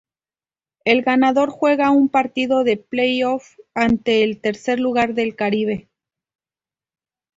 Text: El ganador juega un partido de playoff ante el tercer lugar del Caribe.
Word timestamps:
El 0.83 1.03
ganador 1.03 1.51
juega 1.51 1.91
un 1.91 2.09
partido 2.09 2.63
de 2.63 2.75
playoff 2.75 3.57
ante 3.75 4.23
el 4.23 4.41
tercer 4.41 4.79
lugar 4.79 5.13
del 5.13 5.35
Caribe. 5.35 5.89